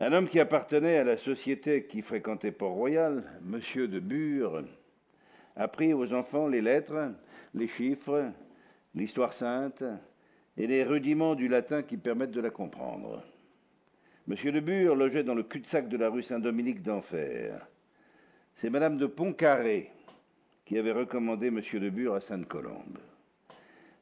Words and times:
Un 0.00 0.12
homme 0.12 0.28
qui 0.28 0.38
appartenait 0.38 0.98
à 0.98 1.04
la 1.04 1.16
société 1.16 1.86
qui 1.86 2.02
fréquentait 2.02 2.52
Port-Royal, 2.52 3.24
M. 3.44 3.86
de 3.88 3.98
Bure, 3.98 4.62
apprit 5.56 5.92
aux 5.92 6.12
enfants 6.12 6.46
les 6.46 6.60
lettres, 6.60 7.12
les 7.52 7.66
chiffres, 7.66 8.30
l'histoire 8.94 9.32
sainte 9.32 9.82
et 10.56 10.68
les 10.68 10.84
rudiments 10.84 11.34
du 11.34 11.48
latin 11.48 11.82
qui 11.82 11.96
permettent 11.96 12.30
de 12.30 12.40
la 12.40 12.50
comprendre. 12.50 13.24
M. 14.30 14.36
de 14.52 14.60
Bure 14.60 14.94
logeait 14.94 15.24
dans 15.24 15.34
le 15.34 15.42
cul-de-sac 15.42 15.88
de 15.88 15.96
la 15.96 16.10
rue 16.10 16.22
Saint-Dominique 16.22 16.82
d'Enfer. 16.82 17.66
C'est 18.54 18.70
Madame 18.70 18.98
de 18.98 19.06
Pontcarré 19.06 19.90
qui 20.64 20.78
avait 20.78 20.92
recommandé 20.92 21.48
M. 21.48 21.60
de 21.60 21.90
Bure 21.90 22.14
à 22.14 22.20
Sainte-Colombe. 22.20 22.98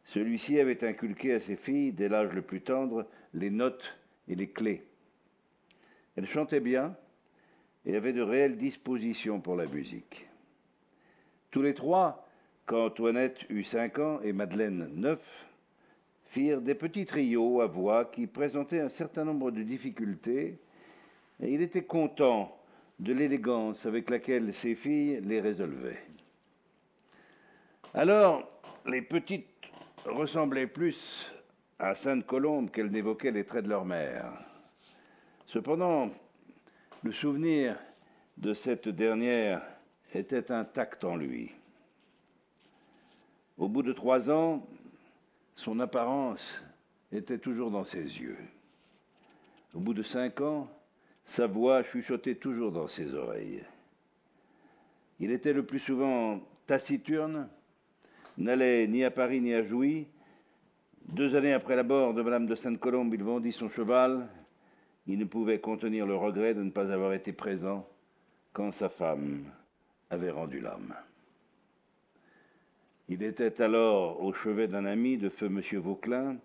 Celui-ci 0.05 0.61
avait 0.61 0.85
inculqué 0.85 1.33
à 1.33 1.41
ses 1.41 1.57
filles, 1.57 1.93
dès 1.93 2.11
l'âge 2.11 2.35
le 2.35 2.43
plus 2.43 2.61
tendre, 2.61 3.07
les 3.33 3.51
notes 3.51 3.97
et 4.29 4.35
les 4.35 4.51
clés. 4.51 4.86
Elle 6.17 6.27
chantait 6.27 6.61
bien 6.61 6.97
et 7.85 7.95
avait 7.95 8.13
de 8.13 8.23
réelles 8.23 8.57
dispositions 8.57 9.41
pour 9.41 9.55
la 9.55 9.67
musique. 9.67 10.27
Tous 11.51 11.63
les 11.63 11.75
trois, 11.75 12.27
quand 12.65 12.87
Antoinette 12.87 13.47
eut 13.49 13.65
cinq 13.65 13.99
ans 13.99 14.21
et 14.23 14.33
Madeleine 14.33 14.91
neuf, 14.95 15.21
firent 16.25 16.61
des 16.61 16.75
petits 16.75 17.07
trios 17.07 17.61
à 17.61 17.67
voix 17.67 18.07
qui 18.07 18.27
présentaient 18.27 18.81
un 18.81 18.89
certain 18.89 19.25
nombre 19.25 19.51
de 19.51 19.63
difficultés, 19.63 20.59
et 21.41 21.53
il 21.53 21.63
était 21.63 21.85
content 21.85 22.59
de 22.99 23.13
l'élégance 23.13 23.87
avec 23.87 24.11
laquelle 24.11 24.53
ses 24.53 24.75
filles 24.75 25.21
les 25.23 25.41
résolvaient. 25.41 26.03
Alors, 27.95 28.49
les 28.87 29.03
petites 29.03 29.47
ressemblaient 30.05 30.67
plus 30.67 31.33
à 31.79 31.95
Sainte-Colombe 31.95 32.71
qu'elles 32.71 32.91
n'évoquaient 32.91 33.31
les 33.31 33.45
traits 33.45 33.65
de 33.65 33.71
leur 33.71 33.85
mère. 33.85 34.33
Cependant, 35.47 36.11
le 37.05 37.13
souvenir 37.13 37.79
de 38.37 38.53
cette 38.53 38.89
dernière 38.89 39.63
était 40.13 40.51
intact 40.51 41.05
en 41.05 41.17
lui. 41.17 41.53
Au 43.57 43.69
bout 43.69 43.83
de 43.83 43.93
trois 43.93 44.29
ans, 44.29 44.67
son 45.55 45.79
apparence 45.79 46.61
était 47.13 47.39
toujours 47.39 47.71
dans 47.71 47.85
ses 47.85 48.03
yeux. 48.21 48.37
Au 49.73 49.79
bout 49.79 49.95
de 49.95 50.03
cinq 50.03 50.41
ans, 50.41 50.69
sa 51.25 51.47
voix 51.47 51.85
chuchotait 51.85 52.35
toujours 52.35 52.73
dans 52.73 52.89
ses 52.89 53.15
oreilles. 53.15 53.65
Il 55.21 55.31
était 55.31 55.53
le 55.53 55.65
plus 55.65 55.79
souvent 55.79 56.41
taciturne, 56.67 57.49
n'allait 58.37 58.87
ni 58.89 59.05
à 59.05 59.13
Paris 59.13 59.41
ni 59.41 59.55
à 59.55 59.63
Jouy. 59.63 60.09
Deux 61.09 61.37
années 61.37 61.53
après 61.53 61.77
la 61.77 61.85
mort 61.85 62.15
de 62.15 62.23
Madame 62.23 62.47
de 62.47 62.57
Sainte-Colombe, 62.57 63.15
il 63.15 63.23
vendit 63.23 63.53
son 63.53 63.69
cheval 63.69 64.29
il 65.07 65.19
ne 65.19 65.25
pouvait 65.25 65.61
contenir 65.61 66.07
le 66.07 66.17
regret 66.17 66.55
de 66.55 66.63
ne 66.63 66.71
pas 66.71 66.93
avoir 66.93 67.13
été 67.13 67.33
présent 67.33 67.89
quand 68.53 68.73
sa 68.73 68.89
femme 68.89 69.45
avait 70.11 70.31
rendu 70.31 70.61
l'âme. 70.61 70.95
Il 73.09 73.23
était 73.23 73.63
alors 73.63 74.23
au 74.23 74.33
chevet 74.33 74.67
d'un 74.67 74.85
ami 74.85 75.17
de 75.17 75.29
feu 75.29 75.47
M. 75.47 75.61
Vauquelin, 75.79 76.39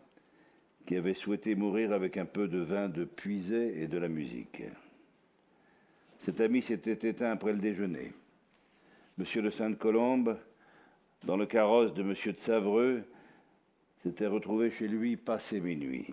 qui 0.85 0.95
avait 0.95 1.13
souhaité 1.13 1.55
mourir 1.55 1.91
avec 1.91 2.17
un 2.17 2.25
peu 2.25 2.47
de 2.47 2.59
vin 2.59 2.89
de 2.89 3.03
puisée 3.03 3.81
et 3.81 3.87
de 3.87 3.97
la 3.97 4.07
musique. 4.07 4.63
Cet 6.19 6.39
ami 6.39 6.61
s'était 6.61 7.07
éteint 7.09 7.31
après 7.31 7.53
le 7.53 7.59
déjeuner. 7.59 8.13
M. 9.17 9.41
de 9.41 9.49
Sainte-Colombe, 9.49 10.37
dans 11.23 11.37
le 11.37 11.45
carrosse 11.45 11.93
de 11.93 12.01
M. 12.01 12.13
de 12.13 12.37
Savreux, 12.37 13.03
s'était 13.99 14.27
retrouvé 14.27 14.69
chez 14.71 14.87
lui 14.87 15.17
passé 15.17 15.59
minuit. 15.59 16.07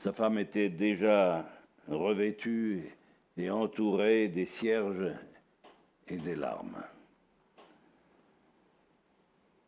Sa 0.00 0.14
femme 0.14 0.38
était 0.38 0.70
déjà 0.70 1.46
revêtue 1.86 2.84
et 3.36 3.50
entourée 3.50 4.28
des 4.28 4.46
cierges 4.46 5.12
et 6.08 6.16
des 6.16 6.34
larmes. 6.34 6.82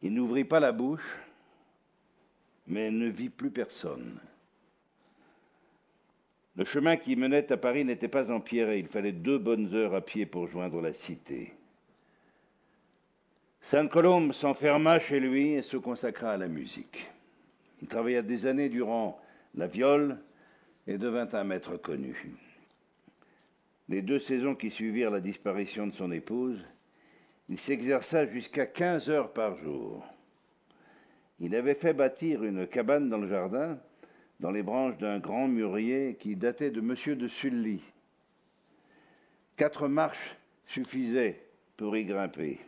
Il 0.01 0.15
n'ouvrit 0.15 0.45
pas 0.45 0.59
la 0.59 0.73
bouche, 0.73 1.19
mais 2.67 2.91
ne 2.91 3.09
vit 3.09 3.29
plus 3.29 3.51
personne. 3.51 4.19
Le 6.57 6.65
chemin 6.65 6.97
qui 6.97 7.15
menait 7.15 7.53
à 7.53 7.59
Paris 7.59 7.85
n'était 7.85 8.09
pas 8.09 8.31
empierré, 8.31 8.79
il 8.79 8.87
fallait 8.87 9.13
deux 9.13 9.39
bonnes 9.39 9.75
heures 9.75 9.95
à 9.95 10.01
pied 10.01 10.25
pour 10.25 10.49
joindre 10.49 10.81
la 10.81 10.95
cité. 10.95 11.53
Sainte-Colombe 13.61 14.33
s'enferma 14.33 14.99
chez 14.99 15.21
lui 15.21 15.53
et 15.53 15.63
se 15.63 15.77
consacra 15.77 16.33
à 16.33 16.37
la 16.39 16.49
musique. 16.49 17.11
Il 17.83 17.87
travailla 17.87 18.23
des 18.23 18.47
années 18.47 18.71
durant 18.71 19.22
la 19.55 19.67
viole 19.67 20.19
et 20.87 20.99
devint 20.99 21.29
un 21.33 21.45
maître 21.45 21.77
connu. 21.77 22.35
Les 23.89 24.03
deux 24.03 24.19
saisons 24.19 24.55
qui 24.55 24.71
suivirent 24.71 25.11
la 25.11 25.21
disparition 25.21 25.87
de 25.87 25.93
son 25.93 26.11
épouse, 26.13 26.65
il 27.49 27.59
s'exerça 27.59 28.27
jusqu'à 28.27 28.67
15 28.67 29.11
heures 29.11 29.33
par 29.33 29.57
jour. 29.59 30.05
Il 31.41 31.55
avait 31.55 31.75
fait 31.75 31.93
bâtir 31.93 32.45
une 32.45 32.67
cabane 32.67 33.09
dans 33.09 33.19
le 33.19 33.29
jardin, 33.29 33.79
dans 34.41 34.51
les 34.51 34.63
branches 34.63 34.97
d'un 34.99 35.19
grand 35.19 35.49
mûrier 35.49 36.17
qui 36.19 36.37
datait 36.37 36.71
de 36.71 36.81
M. 36.81 37.17
de 37.17 37.29
Sully. 37.29 37.81
Quatre 39.57 39.89
marches 39.89 40.37
suffisaient 40.67 41.41
pour 41.77 41.97
y 41.97 42.05
grimper. 42.05 42.61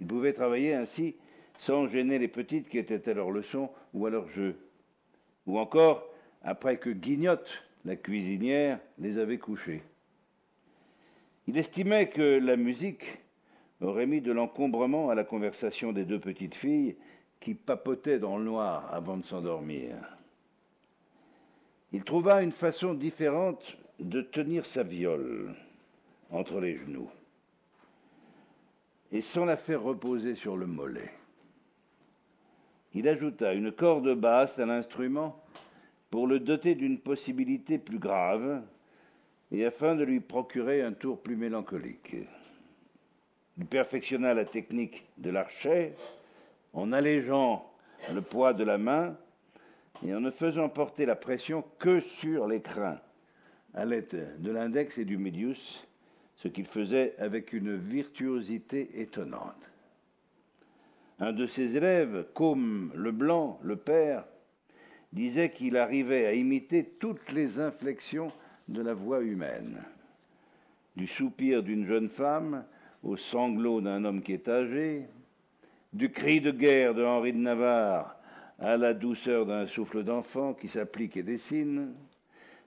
Il 0.00 0.06
pouvait 0.06 0.32
travailler 0.32 0.74
ainsi 0.74 1.16
sans 1.58 1.86
gêner 1.86 2.18
les 2.18 2.28
petites 2.28 2.68
qui 2.68 2.78
étaient 2.78 3.08
à 3.08 3.14
leur 3.14 3.30
leçon 3.30 3.70
ou 3.94 4.06
à 4.06 4.10
leur 4.10 4.28
jeu. 4.28 4.56
Ou 5.46 5.58
encore 5.58 6.08
après 6.42 6.78
que 6.78 6.90
Guignotte, 6.90 7.64
la 7.84 7.96
cuisinière, 7.96 8.78
les 8.98 9.18
avait 9.18 9.38
couchés. 9.38 9.82
Il 11.46 11.58
estimait 11.58 12.08
que 12.08 12.38
la 12.38 12.56
musique 12.56 13.18
aurait 13.80 14.06
mis 14.06 14.20
de 14.20 14.32
l'encombrement 14.32 15.10
à 15.10 15.14
la 15.14 15.24
conversation 15.24 15.92
des 15.92 16.04
deux 16.04 16.20
petites 16.20 16.54
filles 16.54 16.96
qui 17.40 17.54
papotaient 17.54 18.20
dans 18.20 18.38
le 18.38 18.44
noir 18.44 18.88
avant 18.92 19.16
de 19.16 19.24
s'endormir. 19.24 19.96
Il 21.92 22.04
trouva 22.04 22.42
une 22.42 22.52
façon 22.52 22.94
différente 22.94 23.76
de 23.98 24.22
tenir 24.22 24.64
sa 24.64 24.82
viole 24.82 25.54
entre 26.30 26.60
les 26.60 26.76
genoux 26.76 27.10
et 29.10 29.20
sans 29.20 29.44
la 29.44 29.56
faire 29.56 29.82
reposer 29.82 30.34
sur 30.34 30.56
le 30.56 30.66
mollet. 30.66 31.12
Il 32.94 33.08
ajouta 33.08 33.54
une 33.54 33.72
corde 33.72 34.14
basse 34.14 34.58
à 34.58 34.66
l'instrument 34.66 35.42
pour 36.10 36.26
le 36.26 36.40
doter 36.40 36.74
d'une 36.74 36.98
possibilité 36.98 37.78
plus 37.78 37.98
grave 37.98 38.62
et 39.50 39.64
afin 39.64 39.94
de 39.94 40.04
lui 40.04 40.20
procurer 40.20 40.82
un 40.82 40.92
tour 40.92 41.20
plus 41.20 41.36
mélancolique. 41.36 42.16
Il 43.58 43.66
perfectionna 43.66 44.34
la 44.34 44.44
technique 44.44 45.04
de 45.18 45.30
l'archet 45.30 45.94
en 46.74 46.92
allégeant 46.92 47.70
le 48.12 48.20
poids 48.20 48.52
de 48.52 48.64
la 48.64 48.78
main 48.78 49.16
et 50.04 50.14
en 50.14 50.20
ne 50.20 50.30
faisant 50.30 50.68
porter 50.68 51.06
la 51.06 51.16
pression 51.16 51.64
que 51.78 52.00
sur 52.00 52.46
les 52.46 52.60
crins, 52.60 52.98
à 53.74 53.84
l'aide 53.84 54.36
de 54.38 54.50
l'index 54.50 54.98
et 54.98 55.04
du 55.04 55.16
médius, 55.16 55.86
ce 56.36 56.48
qu'il 56.48 56.66
faisait 56.66 57.14
avec 57.18 57.52
une 57.52 57.76
virtuosité 57.76 59.00
étonnante. 59.00 59.71
Un 61.22 61.32
de 61.32 61.46
ses 61.46 61.76
élèves, 61.76 62.26
comme 62.34 62.90
Leblanc, 62.96 63.60
le 63.62 63.76
père, 63.76 64.24
disait 65.12 65.52
qu'il 65.52 65.76
arrivait 65.76 66.26
à 66.26 66.32
imiter 66.32 66.82
toutes 66.98 67.30
les 67.30 67.60
inflexions 67.60 68.32
de 68.66 68.82
la 68.82 68.92
voix 68.92 69.20
humaine, 69.20 69.84
du 70.96 71.06
soupir 71.06 71.62
d'une 71.62 71.86
jeune 71.86 72.08
femme 72.08 72.64
au 73.04 73.16
sanglot 73.16 73.80
d'un 73.80 74.04
homme 74.04 74.20
qui 74.20 74.32
est 74.32 74.48
âgé, 74.48 75.06
du 75.92 76.10
cri 76.10 76.40
de 76.40 76.50
guerre 76.50 76.92
de 76.92 77.04
Henri 77.04 77.32
de 77.32 77.38
Navarre 77.38 78.16
à 78.58 78.76
la 78.76 78.92
douceur 78.92 79.46
d'un 79.46 79.68
souffle 79.68 80.02
d'enfant 80.02 80.54
qui 80.54 80.66
s'applique 80.66 81.16
et 81.16 81.22
dessine, 81.22 81.94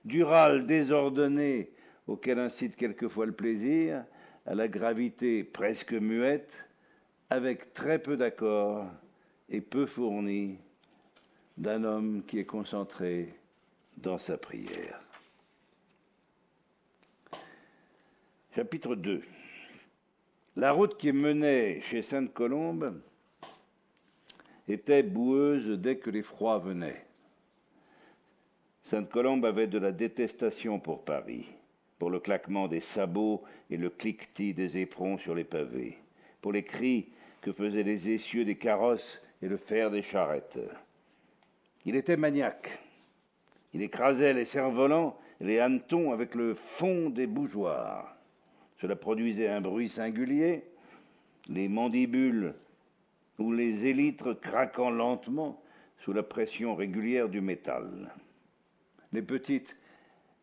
du 0.06 0.22
râle 0.22 0.64
désordonné 0.64 1.72
auquel 2.06 2.38
incite 2.38 2.74
quelquefois 2.74 3.26
le 3.26 3.32
plaisir, 3.32 4.02
à 4.46 4.54
la 4.54 4.66
gravité 4.66 5.44
presque 5.44 5.92
muette, 5.92 6.65
avec 7.30 7.72
très 7.72 7.98
peu 7.98 8.16
d'accords 8.16 8.86
et 9.48 9.60
peu 9.60 9.86
fournis 9.86 10.58
d'un 11.56 11.84
homme 11.84 12.22
qui 12.26 12.38
est 12.38 12.44
concentré 12.44 13.34
dans 13.96 14.18
sa 14.18 14.36
prière. 14.36 15.00
Chapitre 18.54 18.94
2 18.94 19.22
La 20.56 20.72
route 20.72 20.96
qui 20.96 21.12
menait 21.12 21.80
chez 21.82 22.02
Sainte-Colombe 22.02 23.00
était 24.68 25.02
boueuse 25.02 25.78
dès 25.78 25.96
que 25.96 26.10
les 26.10 26.22
froids 26.22 26.58
venaient. 26.58 27.04
Sainte-Colombe 28.82 29.44
avait 29.44 29.66
de 29.66 29.78
la 29.78 29.92
détestation 29.92 30.78
pour 30.78 31.04
Paris, 31.04 31.46
pour 31.98 32.10
le 32.10 32.20
claquement 32.20 32.68
des 32.68 32.80
sabots 32.80 33.42
et 33.68 33.76
le 33.76 33.90
cliquetis 33.90 34.54
des 34.54 34.76
éperons 34.78 35.18
sur 35.18 35.34
les 35.34 35.44
pavés, 35.44 35.98
pour 36.40 36.52
les 36.52 36.62
cris 36.62 37.08
que 37.40 37.52
faisaient 37.52 37.82
les 37.82 38.08
essieux 38.08 38.44
des 38.44 38.56
carrosses 38.56 39.22
et 39.42 39.48
le 39.48 39.56
fer 39.56 39.90
des 39.90 40.02
charrettes. 40.02 40.58
Il 41.84 41.96
était 41.96 42.16
maniaque. 42.16 42.78
Il 43.72 43.82
écrasait 43.82 44.32
les 44.32 44.44
cerfs-volants 44.44 45.18
et 45.40 45.44
les 45.44 45.60
hannetons 45.60 46.12
avec 46.12 46.34
le 46.34 46.54
fond 46.54 47.10
des 47.10 47.26
bougeoirs. 47.26 48.16
Cela 48.80 48.96
produisait 48.96 49.48
un 49.48 49.60
bruit 49.60 49.88
singulier, 49.88 50.64
les 51.48 51.68
mandibules 51.68 52.54
ou 53.38 53.52
les 53.52 53.86
élytres 53.86 54.38
craquant 54.38 54.90
lentement 54.90 55.62
sous 55.98 56.12
la 56.12 56.22
pression 56.22 56.74
régulière 56.74 57.28
du 57.28 57.40
métal. 57.40 58.12
Les 59.12 59.22
petites 59.22 59.76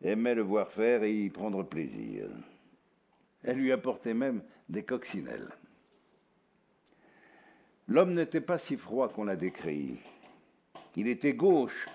aimaient 0.02 0.34
le 0.34 0.42
voir 0.42 0.70
faire 0.70 1.02
et 1.02 1.12
y 1.12 1.30
prendre 1.30 1.62
plaisir. 1.62 2.28
Elle 3.42 3.58
lui 3.58 3.72
apportait 3.72 4.14
même 4.14 4.42
des 4.68 4.82
coccinelles. 4.82 5.50
L'homme 7.86 8.14
n'était 8.14 8.40
pas 8.40 8.58
si 8.58 8.76
froid 8.76 9.08
qu'on 9.08 9.24
l'a 9.24 9.36
décrit. 9.36 9.98
Il 10.96 11.06
était 11.06 11.34
gauche 11.34 11.86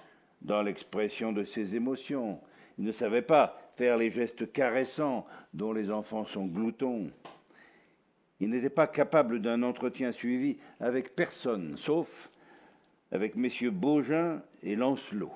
dans 0.41 0.61
l'expression 0.61 1.31
de 1.31 1.43
ses 1.43 1.75
émotions. 1.75 2.39
Il 2.77 2.85
ne 2.85 2.91
savait 2.91 3.23
pas 3.23 3.59
faire 3.75 3.97
les 3.97 4.11
gestes 4.11 4.51
caressants 4.51 5.25
dont 5.53 5.73
les 5.73 5.89
enfants 5.89 6.25
sont 6.25 6.45
gloutons. 6.45 7.09
Il 8.39 8.51
n'était 8.51 8.69
pas 8.69 8.87
capable 8.87 9.41
d'un 9.41 9.63
entretien 9.63 10.11
suivi 10.11 10.57
avec 10.79 11.15
personne, 11.15 11.75
sauf 11.77 12.29
avec 13.11 13.35
messieurs 13.35 13.71
Beaugin 13.71 14.41
et 14.61 14.75
Lancelot. 14.75 15.33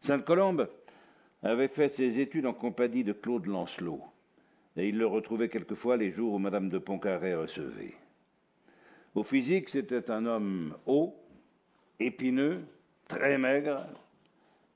Sainte-Colombe 0.00 0.68
avait 1.42 1.68
fait 1.68 1.88
ses 1.88 2.18
études 2.18 2.46
en 2.46 2.54
compagnie 2.54 3.04
de 3.04 3.12
Claude 3.12 3.46
Lancelot, 3.46 4.00
et 4.76 4.88
il 4.88 4.96
le 4.96 5.06
retrouvait 5.06 5.48
quelquefois 5.48 5.96
les 5.96 6.10
jours 6.10 6.34
où 6.34 6.38
Madame 6.38 6.68
de 6.68 6.78
Pontcarré 6.78 7.34
recevait. 7.34 7.94
Au 9.16 9.24
physique, 9.24 9.70
c'était 9.70 10.10
un 10.10 10.26
homme 10.26 10.76
haut, 10.84 11.16
épineux, 11.98 12.66
très 13.08 13.38
maigre, 13.38 13.86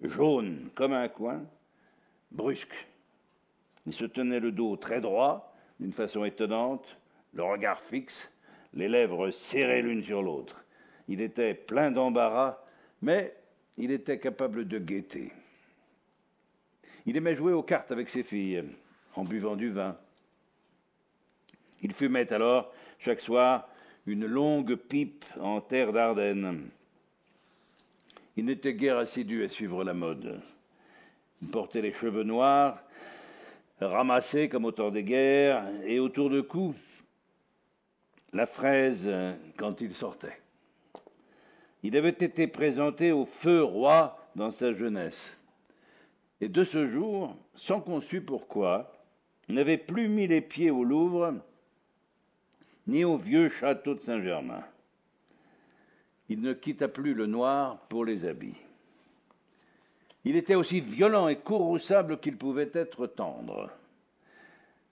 jaune 0.00 0.70
comme 0.74 0.94
un 0.94 1.08
coin, 1.08 1.42
brusque. 2.30 2.88
Il 3.86 3.92
se 3.92 4.06
tenait 4.06 4.40
le 4.40 4.50
dos 4.50 4.78
très 4.78 5.02
droit, 5.02 5.54
d'une 5.78 5.92
façon 5.92 6.24
étonnante, 6.24 6.96
le 7.34 7.42
regard 7.42 7.82
fixe, 7.82 8.32
les 8.72 8.88
lèvres 8.88 9.30
serrées 9.30 9.82
l'une 9.82 10.02
sur 10.02 10.22
l'autre. 10.22 10.64
Il 11.06 11.20
était 11.20 11.52
plein 11.52 11.90
d'embarras, 11.90 12.64
mais 13.02 13.36
il 13.76 13.90
était 13.90 14.18
capable 14.18 14.66
de 14.66 14.78
gaieté. 14.78 15.34
Il 17.04 17.14
aimait 17.14 17.36
jouer 17.36 17.52
aux 17.52 17.62
cartes 17.62 17.92
avec 17.92 18.08
ses 18.08 18.22
filles, 18.22 18.64
en 19.16 19.24
buvant 19.24 19.56
du 19.56 19.68
vin. 19.68 19.98
Il 21.82 21.92
fumait 21.92 22.32
alors, 22.32 22.72
chaque 22.98 23.20
soir, 23.20 23.69
une 24.06 24.26
longue 24.26 24.74
pipe 24.76 25.24
en 25.40 25.60
terre 25.60 25.92
d'Ardenne. 25.92 26.68
Il 28.36 28.46
n'était 28.46 28.74
guère 28.74 28.98
assidu 28.98 29.44
à 29.44 29.48
suivre 29.48 29.84
la 29.84 29.94
mode. 29.94 30.40
Il 31.42 31.48
portait 31.48 31.82
les 31.82 31.92
cheveux 31.92 32.22
noirs, 32.22 32.82
ramassés 33.80 34.48
comme 34.48 34.64
au 34.64 34.72
temps 34.72 34.90
des 34.90 35.04
guerres, 35.04 35.64
et 35.84 36.00
autour 36.00 36.30
de 36.30 36.40
cou, 36.40 36.74
la 38.32 38.46
fraise 38.46 39.08
quand 39.56 39.80
il 39.80 39.94
sortait. 39.94 40.38
Il 41.82 41.96
avait 41.96 42.10
été 42.10 42.46
présenté 42.46 43.10
au 43.10 43.24
feu 43.24 43.62
roi 43.62 44.28
dans 44.36 44.50
sa 44.50 44.72
jeunesse. 44.72 45.36
Et 46.40 46.48
de 46.48 46.64
ce 46.64 46.88
jour, 46.88 47.36
sans 47.54 47.80
qu'on 47.80 48.00
sût 48.00 48.20
pourquoi, 48.20 48.92
n'avait 49.48 49.78
plus 49.78 50.08
mis 50.08 50.26
les 50.26 50.40
pieds 50.40 50.70
au 50.70 50.84
Louvre 50.84 51.34
ni 52.90 53.04
au 53.04 53.16
vieux 53.16 53.48
château 53.48 53.94
de 53.94 54.00
Saint-Germain. 54.00 54.64
Il 56.28 56.40
ne 56.40 56.52
quitta 56.52 56.88
plus 56.88 57.14
le 57.14 57.26
noir 57.26 57.78
pour 57.88 58.04
les 58.04 58.24
habits. 58.24 58.58
Il 60.24 60.36
était 60.36 60.54
aussi 60.54 60.80
violent 60.80 61.28
et 61.28 61.36
courroussable 61.36 62.18
qu'il 62.18 62.36
pouvait 62.36 62.70
être 62.74 63.06
tendre. 63.06 63.70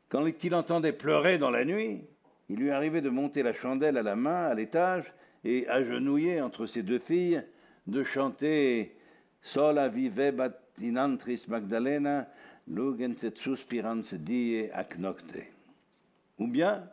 Quand 0.08 0.24
il 0.42 0.54
entendait 0.54 0.92
pleurer 0.92 1.38
dans 1.38 1.50
la 1.50 1.64
nuit, 1.64 2.02
il 2.48 2.56
lui 2.56 2.70
arrivait 2.70 3.02
de 3.02 3.10
monter 3.10 3.42
la 3.42 3.52
chandelle 3.52 3.98
à 3.98 4.02
la 4.02 4.16
main 4.16 4.46
à 4.46 4.54
l'étage 4.54 5.12
et, 5.44 5.68
agenouillé 5.68 6.40
entre 6.40 6.66
ses 6.66 6.82
deux 6.82 6.98
filles, 6.98 7.42
de 7.86 8.02
chanter 8.04 8.96
Sola 9.42 9.88
vive 9.88 10.34
batinantris 10.34 11.44
Magdalena, 11.48 12.26
lugent 12.66 13.22
et 13.22 13.34
suspirans 13.34 14.14
die 14.14 14.68
ac 14.72 14.98
nocte. 14.98 15.38
Ou 16.38 16.46
bien, 16.46 16.84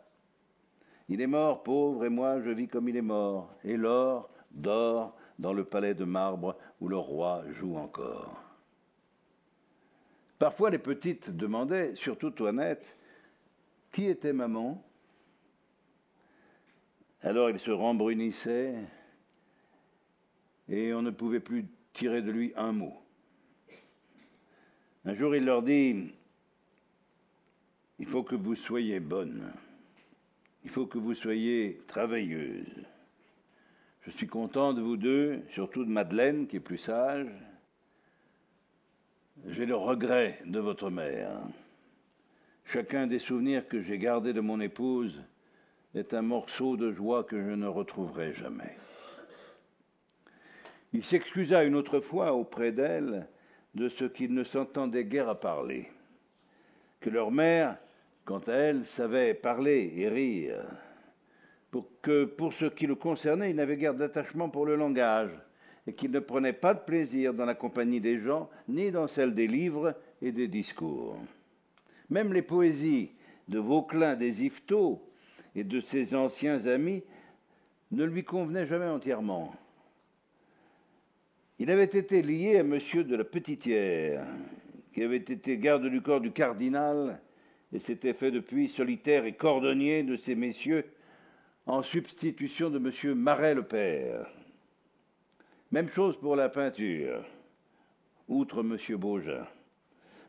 il 1.08 1.20
est 1.20 1.26
mort, 1.26 1.62
pauvre, 1.62 2.04
et 2.04 2.08
moi 2.08 2.40
je 2.40 2.50
vis 2.50 2.68
comme 2.68 2.88
il 2.88 2.96
est 2.96 3.02
mort, 3.02 3.54
et 3.64 3.76
l'or 3.76 4.28
dort 4.50 5.16
dans 5.38 5.52
le 5.52 5.64
palais 5.64 5.94
de 5.94 6.04
marbre 6.04 6.56
où 6.80 6.88
le 6.88 6.96
roi 6.96 7.44
joue 7.50 7.76
encore. 7.76 8.42
Parfois 10.38 10.70
les 10.70 10.78
petites 10.78 11.30
demandaient, 11.30 11.94
surtout 11.94 12.30
Toinette, 12.30 12.96
qui 13.92 14.06
était 14.06 14.32
maman? 14.32 14.82
Alors 17.22 17.50
il 17.50 17.58
se 17.58 17.70
rembrunissait 17.70 18.74
et 20.68 20.92
on 20.92 21.02
ne 21.02 21.10
pouvait 21.10 21.40
plus 21.40 21.66
tirer 21.92 22.20
de 22.20 22.30
lui 22.30 22.52
un 22.56 22.72
mot. 22.72 22.94
Un 25.04 25.14
jour 25.14 25.34
il 25.34 25.44
leur 25.44 25.62
dit, 25.62 26.12
il 27.98 28.06
faut 28.06 28.22
que 28.22 28.34
vous 28.34 28.54
soyez 28.54 29.00
bonne. 29.00 29.52
Il 30.66 30.72
faut 30.72 30.86
que 30.86 30.98
vous 30.98 31.14
soyez 31.14 31.80
travailleuse. 31.86 32.66
Je 34.02 34.10
suis 34.10 34.26
content 34.26 34.72
de 34.72 34.82
vous 34.82 34.96
deux, 34.96 35.42
surtout 35.50 35.84
de 35.84 35.90
Madeleine, 35.90 36.48
qui 36.48 36.56
est 36.56 36.60
plus 36.60 36.76
sage. 36.76 37.28
J'ai 39.46 39.64
le 39.64 39.76
regret 39.76 40.40
de 40.44 40.58
votre 40.58 40.90
mère. 40.90 41.38
Chacun 42.64 43.06
des 43.06 43.20
souvenirs 43.20 43.68
que 43.68 43.80
j'ai 43.80 43.96
gardés 43.96 44.32
de 44.32 44.40
mon 44.40 44.60
épouse 44.60 45.22
est 45.94 46.14
un 46.14 46.22
morceau 46.22 46.76
de 46.76 46.90
joie 46.90 47.22
que 47.22 47.40
je 47.40 47.54
ne 47.54 47.68
retrouverai 47.68 48.34
jamais. 48.34 48.76
Il 50.92 51.04
s'excusa 51.04 51.62
une 51.62 51.76
autre 51.76 52.00
fois 52.00 52.32
auprès 52.32 52.72
d'elle 52.72 53.28
de 53.76 53.88
ce 53.88 54.04
qu'ils 54.04 54.34
ne 54.34 54.42
s'entendaient 54.42 55.04
guère 55.04 55.28
à 55.28 55.38
parler, 55.38 55.92
que 56.98 57.08
leur 57.08 57.30
mère 57.30 57.78
quant 58.26 58.42
à 58.48 58.52
elle, 58.52 58.84
savait 58.84 59.34
parler 59.34 59.92
et 59.96 60.08
rire, 60.08 60.64
pour 61.70 61.86
que 62.02 62.24
pour 62.24 62.52
ce 62.52 62.66
qui 62.66 62.86
le 62.86 62.96
concernait, 62.96 63.50
il 63.50 63.56
n'avait 63.56 63.76
guère 63.76 63.94
d'attachement 63.94 64.50
pour 64.50 64.66
le 64.66 64.74
langage, 64.74 65.30
et 65.86 65.94
qu'il 65.94 66.10
ne 66.10 66.18
prenait 66.18 66.52
pas 66.52 66.74
de 66.74 66.80
plaisir 66.80 67.32
dans 67.32 67.44
la 67.44 67.54
compagnie 67.54 68.00
des 68.00 68.18
gens, 68.18 68.50
ni 68.68 68.90
dans 68.90 69.06
celle 69.06 69.32
des 69.32 69.46
livres 69.46 69.94
et 70.20 70.32
des 70.32 70.48
discours. 70.48 71.16
Même 72.10 72.32
les 72.32 72.42
poésies 72.42 73.12
de 73.48 73.60
Vauquelin 73.60 74.16
des 74.16 74.42
Yvetot 74.42 75.00
et 75.54 75.62
de 75.62 75.80
ses 75.80 76.12
anciens 76.14 76.66
amis 76.66 77.04
ne 77.92 78.04
lui 78.04 78.24
convenaient 78.24 78.66
jamais 78.66 78.86
entièrement. 78.86 79.54
Il 81.60 81.70
avait 81.70 81.84
été 81.84 82.22
lié 82.22 82.58
à 82.58 82.64
monsieur 82.64 83.04
de 83.04 83.14
la 83.14 83.24
Petitière, 83.24 84.26
qui 84.92 85.04
avait 85.04 85.16
été 85.16 85.58
garde 85.58 85.86
du 85.86 86.02
corps 86.02 86.20
du 86.20 86.32
cardinal 86.32 87.20
et 87.72 87.78
s'était 87.78 88.14
fait 88.14 88.30
depuis 88.30 88.68
solitaire 88.68 89.24
et 89.24 89.34
cordonnier 89.34 90.02
de 90.02 90.16
ces 90.16 90.34
messieurs 90.34 90.84
en 91.66 91.82
substitution 91.82 92.70
de 92.70 92.78
M. 92.78 93.14
Marais 93.14 93.54
le 93.54 93.64
Père. 93.64 94.26
Même 95.72 95.90
chose 95.90 96.16
pour 96.18 96.36
la 96.36 96.48
peinture, 96.48 97.24
outre 98.28 98.60
M. 98.60 98.78
Beaujean. 98.96 99.46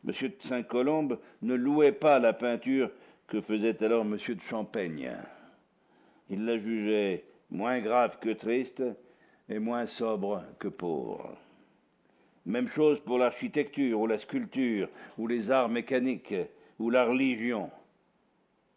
M. 0.06 0.12
de 0.12 0.34
Saint-Colombe 0.40 1.18
ne 1.42 1.54
louait 1.54 1.92
pas 1.92 2.18
la 2.18 2.32
peinture 2.32 2.90
que 3.26 3.40
faisait 3.40 3.82
alors 3.84 4.04
M. 4.04 4.16
de 4.16 4.42
Champaigne. 4.42 5.12
Il 6.30 6.44
la 6.44 6.58
jugeait 6.58 7.24
moins 7.50 7.78
grave 7.80 8.18
que 8.20 8.30
triste 8.30 8.82
et 9.48 9.58
moins 9.58 9.86
sobre 9.86 10.44
que 10.58 10.68
pauvre. 10.68 11.36
Même 12.46 12.68
chose 12.68 13.00
pour 13.00 13.18
l'architecture 13.18 14.00
ou 14.00 14.06
la 14.06 14.18
sculpture 14.18 14.88
ou 15.18 15.26
les 15.26 15.50
arts 15.50 15.68
mécaniques 15.68 16.34
où 16.78 16.90
la 16.90 17.04
religion 17.04 17.70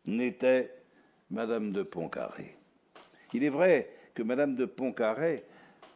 n'était 0.05 0.72
Madame 1.29 1.72
de 1.72 1.84
Pontcarré. 1.84 2.55
Il 3.34 3.43
est 3.43 3.50
vrai 3.50 3.89
que 4.13 4.24
Madame 4.24 4.55
de 4.55 4.65
Pontcarré 4.65 5.43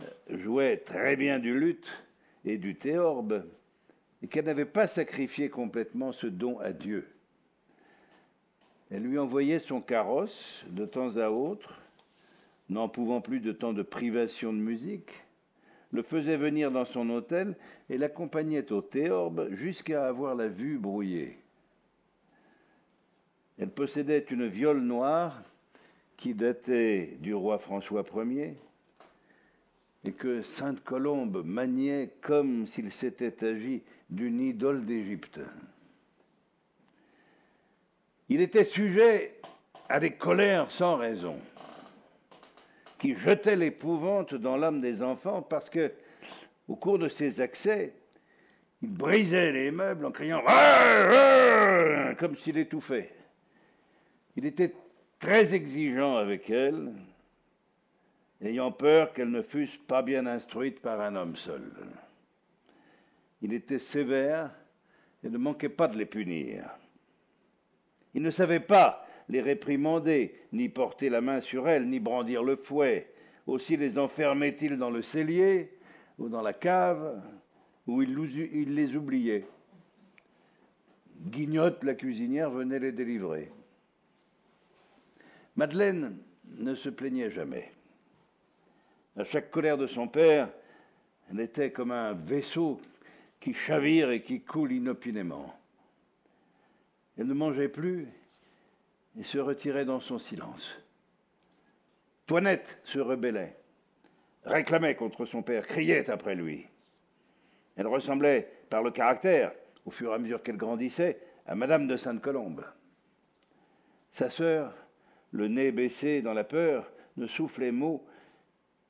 euh, 0.02 0.38
jouait 0.38 0.78
très 0.78 1.16
bien 1.16 1.40
du 1.40 1.58
luth 1.58 1.88
et 2.46 2.58
du 2.58 2.76
théorbe, 2.76 3.46
et 4.22 4.28
qu'elle 4.28 4.46
n'avait 4.46 4.66
pas 4.66 4.88
sacrifié 4.88 5.50
complètement 5.50 6.12
ce 6.12 6.28
don 6.28 6.60
à 6.60 6.72
Dieu. 6.72 7.08
Elle 8.92 9.04
lui 9.04 9.18
envoyait 9.18 9.60
son 9.60 9.82
carrosse 9.82 10.64
de 10.70 10.86
temps 10.86 11.18
à 11.18 11.30
autre, 11.30 11.82
n'en 12.70 12.88
pouvant 12.88 13.20
plus 13.20 13.40
de 13.40 13.52
tant 13.52 13.74
de 13.74 13.82
privation 13.82 14.54
de 14.54 14.60
musique, 14.60 15.12
le 15.92 16.04
faisait 16.04 16.38
venir 16.38 16.72
dans 16.72 16.86
son 16.86 17.10
hôtel 17.10 17.56
et 17.90 17.98
l'accompagnait 17.98 18.72
au 18.72 18.82
théorbe 18.82 19.50
jusqu'à 19.52 20.08
avoir 20.08 20.36
la 20.36 20.48
vue 20.48 20.78
brouillée. 20.78 21.38
Elle 23.60 23.70
possédait 23.70 24.26
une 24.30 24.48
viole 24.48 24.82
noire 24.82 25.42
qui 26.18 26.34
datait 26.34 27.18
du 27.20 27.34
roi 27.34 27.58
François 27.58 28.04
Ier 28.16 28.56
et 30.04 30.12
que 30.12 30.42
Sainte 30.42 30.84
Colombe 30.84 31.44
maniait 31.46 32.12
comme 32.22 32.68
s'il 32.68 32.92
s'était 32.92 33.46
agi 33.46 33.82
d'une 34.10 34.42
idole 34.42 34.86
d'Égypte. 34.86 35.40
Il 38.30 38.42
était 38.42 38.64
sujet 38.64 39.36
à 39.88 40.00
des 40.00 40.12
colères 40.12 40.72
sans 40.72 40.96
raison, 40.96 41.38
qui 42.98 43.16
jetaient 43.16 43.56
l'épouvante 43.56 44.36
dans 44.36 44.58
l'âme 44.58 44.82
des 44.82 45.02
enfants 45.02 45.42
parce 45.42 45.70
que, 45.70 45.92
au 46.68 46.76
cours 46.76 47.00
de 47.00 47.08
ses 47.08 47.40
accès, 47.40 47.94
il 48.82 48.90
brisait 48.90 49.52
les 49.52 49.72
meubles 49.72 50.06
en 50.06 50.12
criant 50.12 50.42
comme 52.18 52.36
s'il 52.36 52.58
étouffait. 52.58 53.12
Il 54.36 54.46
était 54.46 54.74
très 55.20 55.54
exigeant 55.54 56.18
avec 56.18 56.50
elle, 56.50 56.92
ayant 58.42 58.72
peur 58.72 59.14
qu'elles 59.14 59.32
ne 59.32 59.42
fussent 59.42 59.80
pas 59.88 60.02
bien 60.02 60.26
instruites 60.26 60.82
par 60.82 61.00
un 61.02 61.16
homme 61.16 61.36
seul. 61.36 61.72
Il 63.42 63.54
était 63.54 63.80
sévère 63.80 64.52
et 65.24 65.30
ne 65.30 65.38
manquait 65.38 65.70
pas 65.70 65.88
de 65.88 65.98
les 65.98 66.06
punir. 66.06 66.70
Il 68.14 68.22
ne 68.22 68.32
savait 68.32 68.60
pas 68.60 69.08
les 69.30 69.42
réprimander, 69.42 70.36
ni 70.52 70.70
porter 70.70 71.10
la 71.10 71.22
main 71.22 71.42
sur 71.42 71.68
elles, 71.68 71.88
ni 71.88 72.00
brandir 72.00 72.44
le 72.44 72.56
fouet. 72.56 73.12
Aussi 73.48 73.78
les 73.78 73.98
enfermait-il 73.98 74.78
dans 74.78 74.90
le 74.90 75.02
cellier 75.02 75.72
ou 76.18 76.30
dans 76.30 76.42
la 76.42 76.54
cave, 76.54 77.22
où 77.88 78.02
il 78.02 78.16
les 78.74 78.96
oubliait. 78.96 79.46
Guignotte, 81.22 81.84
la 81.84 81.96
cuisinière, 81.96 82.50
venait 82.50 82.80
les 82.80 82.92
délivrer. 82.92 83.52
Madeleine 85.56 86.18
ne 86.58 86.76
se 86.76 86.90
plaignait 86.90 87.32
jamais. 87.32 87.72
À 89.18 89.24
chaque 89.24 89.52
colère 89.52 89.78
de 89.78 89.88
son 89.88 90.08
père, 90.08 90.50
elle 91.30 91.40
était 91.40 91.72
comme 91.72 91.92
un 91.92 92.14
vaisseau 92.14 92.82
qui 93.40 93.54
chavire 93.54 94.12
et 94.12 94.22
qui 94.22 94.42
coule 94.42 94.74
inopinément. 94.74 95.58
Elle 97.18 97.28
ne 97.28 97.34
mangeait 97.34 97.70
plus 97.70 98.08
et 99.18 99.24
se 99.24 99.38
retirait 99.38 99.86
dans 99.86 100.02
son 100.02 100.20
silence. 100.20 100.78
Toinette 102.26 102.80
se 102.84 103.00
rebellait, 103.00 103.56
réclamait 104.44 104.96
contre 104.96 105.26
son 105.26 105.42
père, 105.42 105.66
criait 105.66 106.10
après 106.10 106.36
lui. 106.36 106.68
Elle 107.78 107.88
ressemblait, 107.88 108.52
par 108.70 108.84
le 108.84 108.92
caractère, 108.92 109.54
au 109.86 109.92
fur 109.92 110.12
et 110.12 110.16
à 110.16 110.18
mesure 110.18 110.42
qu'elle 110.44 110.58
grandissait, 110.58 111.22
à 111.46 111.56
Madame 111.56 111.88
de 111.88 111.96
Sainte-Colombe. 111.96 112.66
Sa 114.12 114.30
sœur, 114.30 114.74
le 115.32 115.48
nez 115.48 115.72
baissé 115.72 116.22
dans 116.22 116.34
la 116.34 116.44
peur, 116.44 116.92
ne 117.18 117.28
soufflait 117.28 117.72
mot 117.72 118.06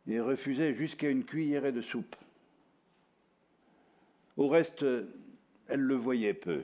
et 0.08 0.20
refusait 0.20 0.74
jusqu'à 0.74 1.10
une 1.10 1.26
cuillerée 1.26 1.72
de 1.72 1.82
soupe. 1.82 2.16
Au 4.38 4.48
reste, 4.48 4.86
elle 5.68 5.80
le 5.80 5.96
voyait 5.96 6.34
peu. 6.34 6.62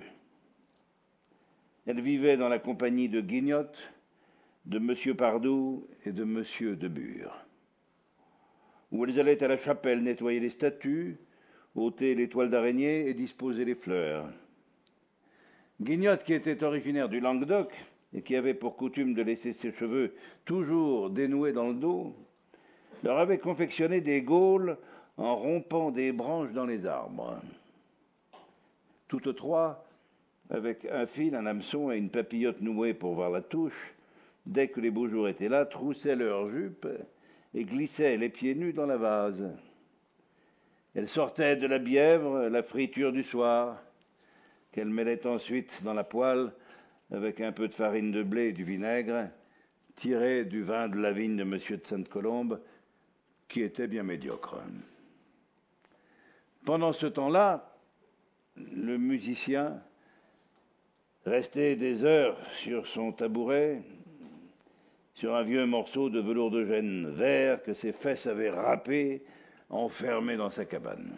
Elle 1.88 2.02
vivait 2.02 2.38
dans 2.38 2.50
la 2.50 2.60
compagnie 2.60 3.10
de 3.10 3.22
Guignotte, 3.22 3.92
de 4.66 4.78
M. 4.78 5.16
Pardoux 5.16 5.88
et 6.06 6.12
de 6.12 6.24
M. 6.24 6.44
de 6.76 6.88
Bure, 6.88 7.36
où 8.92 9.04
elles 9.04 9.20
allaient 9.20 9.44
à 9.44 9.48
la 9.48 9.58
chapelle 9.58 10.04
nettoyer 10.04 10.40
les 10.40 10.52
statues, 10.52 11.18
ôter 11.74 12.14
les 12.14 12.30
toiles 12.30 12.52
d'araignée 12.52 13.08
et 13.08 13.14
disposer 13.14 13.66
les 13.66 13.76
fleurs. 13.76 14.30
Guignotte, 15.82 16.24
qui 16.24 16.34
était 16.34 16.64
originaire 16.64 17.10
du 17.10 17.20
Languedoc 17.20 17.74
et 18.14 18.22
qui 18.22 18.36
avait 18.36 18.54
pour 18.54 18.76
coutume 18.76 19.14
de 19.14 19.22
laisser 19.22 19.54
ses 19.54 19.72
cheveux 19.72 20.14
toujours 20.46 21.10
dénoués 21.10 21.54
dans 21.54 21.70
le 21.70 21.76
dos, 21.76 22.16
leur 23.04 23.18
avait 23.18 23.40
confectionné 23.40 24.02
des 24.02 24.22
gaules 24.22 24.78
en 25.18 25.36
rompant 25.36 25.92
des 25.92 26.12
branches 26.12 26.52
dans 26.52 26.66
les 26.66 26.86
arbres. 26.86 27.40
Toutes 29.08 29.36
trois, 29.36 29.86
avec 30.50 30.86
un 30.86 31.06
fil, 31.06 31.36
un 31.36 31.46
hameçon 31.46 31.92
et 31.92 31.98
une 31.98 32.10
papillote 32.10 32.62
nouée 32.62 32.94
pour 32.94 33.14
voir 33.14 33.30
la 33.30 33.42
touche, 33.42 33.94
dès 34.46 34.68
que 34.68 34.82
les 34.82 34.92
beaux 34.92 35.08
jours 35.08 35.28
étaient 35.28 35.50
là, 35.50 35.66
troussaient 35.66 36.16
leurs 36.16 36.50
jupes 36.50 36.88
et 37.54 37.64
glissaient 37.64 38.18
les 38.18 38.30
pieds 38.30 38.56
nus 38.56 38.74
dans 38.74 38.86
la 38.86 38.98
vase. 38.98 39.50
Elles 40.94 41.10
sortaient 41.10 41.56
de 41.56 41.68
la 41.68 41.80
bièvre, 41.80 42.48
la 42.50 42.64
friture 42.64 43.14
du 43.14 43.24
soir, 43.24 43.82
qu'elles 44.72 44.90
mêlaient 44.90 45.26
ensuite 45.26 45.82
dans 45.84 45.94
la 45.94 46.04
poêle 46.04 46.52
avec 47.12 47.42
un 47.42 47.52
peu 47.52 47.68
de 47.68 47.74
farine 47.74 48.12
de 48.12 48.24
blé 48.24 48.48
et 48.48 48.54
du 48.54 48.64
vinaigre, 48.64 49.30
tiré 49.96 50.46
du 50.46 50.64
vin 50.64 50.88
de 50.88 50.98
la 50.98 51.12
vigne 51.12 51.36
de 51.36 51.44
M. 51.44 51.52
de 51.52 51.86
Sainte-Colombe, 51.86 52.62
qui 53.48 53.62
était 53.62 53.88
bien 53.88 54.04
médiocre. 54.04 54.58
Pendant 56.66 56.94
ce 56.94 57.08
temps-là, 57.08 57.76
le 58.56 58.98
musicien 58.98 59.82
restait 61.26 61.76
des 61.76 62.04
heures 62.04 62.38
sur 62.54 62.88
son 62.88 63.12
tabouret, 63.12 63.82
sur 65.14 65.36
un 65.36 65.44
vieux 65.44 65.66
morceau 65.66 66.10
de 66.10 66.20
velours 66.20 66.52
de 66.52 66.66
gêne 66.66 67.10
vert 67.10 67.62
que 67.62 67.74
ses 67.74 67.92
fesses 67.92 68.26
avaient 68.26 68.50
râpé, 68.50 69.24
enfermé 69.70 70.38
dans 70.38 70.50
sa 70.50 70.66
cabane. 70.66 71.18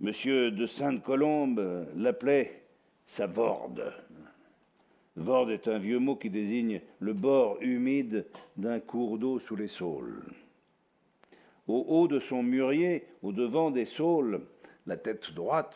Monsieur 0.00 0.52
de 0.52 0.66
Sainte-Colombe 0.66 1.88
l'appelait 1.96 2.67
sa 3.08 3.26
vorde. 3.26 3.92
Vorde 5.16 5.50
est 5.50 5.66
un 5.66 5.78
vieux 5.78 5.98
mot 5.98 6.14
qui 6.14 6.30
désigne 6.30 6.80
le 7.00 7.14
bord 7.14 7.56
humide 7.60 8.26
d'un 8.56 8.78
cours 8.78 9.18
d'eau 9.18 9.40
sous 9.40 9.56
les 9.56 9.66
saules. 9.66 10.22
Au 11.66 11.84
haut 11.88 12.06
de 12.06 12.20
son 12.20 12.42
mûrier, 12.42 13.06
au 13.22 13.32
devant 13.32 13.70
des 13.70 13.86
saules, 13.86 14.42
la 14.86 14.96
tête 14.96 15.32
droite, 15.32 15.74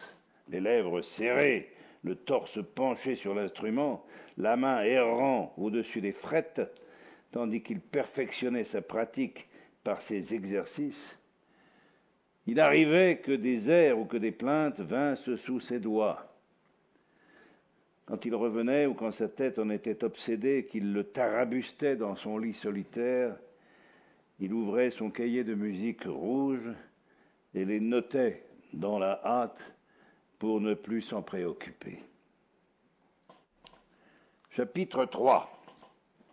les 0.49 0.61
lèvres 0.61 1.03
serrées, 1.03 1.71
le 2.05 2.15
torse 2.15 2.61
penché 2.75 3.17
sur 3.17 3.35
l'instrument, 3.35 4.05
la 4.37 4.57
main 4.57 4.83
errant 4.83 5.53
au-dessus 5.57 6.01
des 6.01 6.13
frettes, 6.13 6.63
tandis 7.33 7.63
qu'il 7.63 7.81
perfectionnait 7.81 8.65
sa 8.65 8.83
pratique 8.83 9.49
par 9.83 10.03
ses 10.03 10.35
exercices, 10.35 11.19
il 12.47 12.61
arrivait 12.61 13.19
que 13.19 13.33
des 13.33 13.71
airs 13.71 13.99
ou 13.99 14.05
que 14.05 14.17
des 14.17 14.33
plaintes 14.33 14.81
vinssent 14.81 15.35
sous 15.37 15.61
ses 15.61 15.81
doigts 15.81 16.32
quand 18.13 18.27
il 18.27 18.35
revenait 18.35 18.85
ou 18.85 18.93
quand 18.93 19.11
sa 19.11 19.27
tête 19.27 19.59
en 19.59 19.71
était 19.71 20.05
obsédée, 20.05 20.67
qu'il 20.71 20.93
le 20.93 21.03
tarabustait 21.03 21.97
dans 21.97 22.15
son 22.15 22.37
lit 22.37 22.53
solitaire, 22.53 23.35
il 24.39 24.53
ouvrait 24.53 24.91
son 24.91 25.11
cahier 25.11 25.45
de 25.45 25.55
musique 25.55 26.05
rouge 26.05 26.69
et 27.55 27.65
les 27.65 27.81
notait 27.81 28.45
dans 28.75 28.99
la 28.99 29.19
hâte 29.25 29.63
pour 30.39 30.61
ne 30.61 30.75
plus 30.75 31.01
s'en 31.01 31.23
préoccuper. 31.23 32.01
Chapitre 34.51 35.07
3 35.07 35.51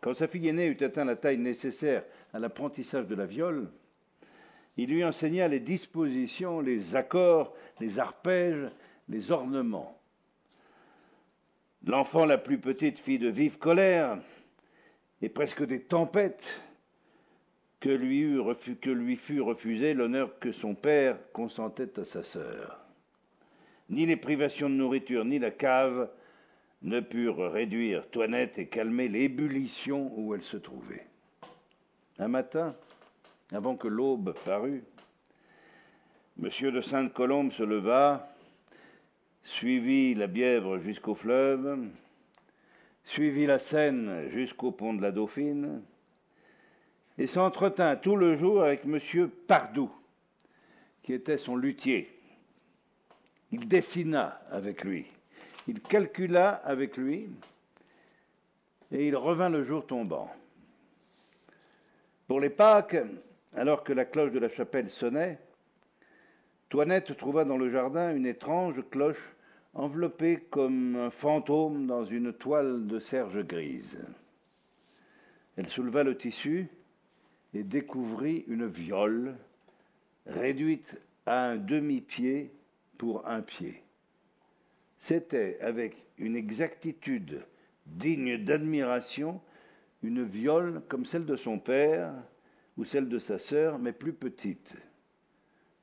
Quand 0.02 0.14
sa 0.14 0.28
fille 0.28 0.50
aînée 0.50 0.68
eut 0.68 0.84
atteint 0.84 1.06
la 1.06 1.16
taille 1.16 1.38
nécessaire 1.38 2.04
à 2.34 2.40
l'apprentissage 2.40 3.08
de 3.08 3.16
la 3.16 3.26
viole, 3.26 3.70
il 4.76 4.90
lui 4.90 5.06
enseigna 5.06 5.48
les 5.48 5.62
dispositions, 5.62 6.60
les 6.60 6.98
accords, 6.98 7.56
les 7.80 8.00
arpèges, 8.00 8.70
les 9.08 9.32
ornements. 9.32 9.99
L'enfant 11.86 12.26
la 12.26 12.38
plus 12.38 12.60
petite 12.60 13.00
fit 13.00 13.20
de 13.20 13.30
vives 13.30 13.58
colères 13.58 14.18
et 15.22 15.30
presque 15.30 15.64
des 15.64 15.82
tempêtes 15.82 16.62
que 17.80 17.90
lui, 17.90 19.16
fut 19.16 19.42
refusé 19.42 19.94
l'honneur 19.94 20.38
que 20.40 20.52
son 20.52 20.76
père 20.76 21.18
consentait 21.32 22.00
à 22.00 22.04
sa 22.04 22.24
sœur. 22.24 22.80
Ni 23.90 24.06
les 24.06 24.18
privations 24.18 24.70
de 24.70 24.76
nourriture, 24.76 25.26
ni 25.26 25.40
la 25.40 25.52
cave 25.52 26.10
ne 26.82 27.00
purent 27.00 27.52
réduire 27.52 28.10
Toinette 28.10 28.60
et 28.60 28.68
calmer 28.68 29.08
l'ébullition 29.08 30.12
où 30.16 30.36
elle 30.36 30.44
se 30.44 30.58
trouvait. 30.58 31.08
Un 32.20 32.28
matin, 32.28 32.76
avant 33.52 33.76
que 33.76 33.88
l'aube 33.88 34.36
parût, 34.46 34.84
M. 36.42 36.72
de 36.72 36.82
Sainte-Colombe 36.82 37.52
se 37.52 37.64
leva, 37.64 38.34
suivit 39.50 40.14
la 40.14 40.28
Bièvre 40.28 40.78
jusqu'au 40.78 41.16
fleuve, 41.16 41.90
suivit 43.04 43.48
la 43.48 43.58
Seine 43.58 44.30
jusqu'au 44.30 44.72
pont 44.72 44.94
de 44.94 45.02
la 45.02 45.12
Dauphine, 45.12 45.82
et 47.18 47.26
s'entretint 47.26 47.96
tout 47.96 48.16
le 48.16 48.38
jour 48.38 48.62
avec 48.62 48.86
M. 48.86 49.30
Pardoux, 49.48 49.92
qui 51.02 51.14
était 51.14 51.40
son 51.40 51.56
luthier. 51.56 52.16
Il 53.52 53.68
dessina 53.68 54.40
avec 54.52 54.84
lui, 54.84 55.08
il 55.68 55.82
calcula 55.82 56.50
avec 56.64 56.96
lui, 56.96 57.28
et 58.92 59.08
il 59.08 59.16
revint 59.16 59.50
le 59.50 59.64
jour 59.64 59.86
tombant. 59.86 60.32
Pour 62.28 62.40
les 62.40 62.52
Pâques, 62.52 62.98
alors 63.56 63.84
que 63.84 63.94
la 63.94 64.06
cloche 64.06 64.32
de 64.32 64.40
la 64.40 64.50
chapelle 64.50 64.92
sonnait, 64.92 65.40
Toinette 66.70 67.18
trouva 67.18 67.46
dans 67.46 67.58
le 67.58 67.72
jardin 67.72 68.16
une 68.16 68.28
étrange 68.28 68.84
cloche 68.92 69.18
enveloppée 69.74 70.48
comme 70.50 70.96
un 70.96 71.10
fantôme 71.10 71.88
dans 71.88 72.06
une 72.06 72.34
toile 72.34 72.88
de 72.88 73.00
serge 73.00 73.44
grise. 73.46 74.00
Elle 75.58 75.70
souleva 75.70 76.04
le 76.04 76.18
tissu 76.18 76.68
et 77.54 77.64
découvrit 77.64 78.46
une 78.48 78.68
viole 78.68 79.36
réduite 80.26 80.98
à 81.26 81.50
un 81.50 81.58
demi-pied 81.58 82.52
pour 82.98 83.28
un 83.28 83.42
pied. 83.42 83.84
C'était 85.00 85.60
avec 85.62 86.06
une 86.18 86.36
exactitude 86.36 87.46
digne 87.86 88.38
d'admiration 88.44 89.42
une 90.04 90.24
viole 90.24 90.82
comme 90.88 91.06
celle 91.06 91.26
de 91.26 91.36
son 91.36 91.60
père 91.60 92.14
ou 92.78 92.86
celle 92.86 93.10
de 93.10 93.20
sa 93.20 93.38
sœur, 93.38 93.80
mais 93.80 93.92
plus 93.92 94.14
petite, 94.14 94.74